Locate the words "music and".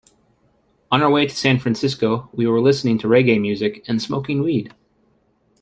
3.39-4.01